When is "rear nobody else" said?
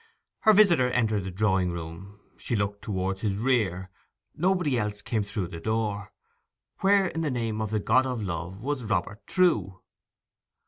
3.35-4.99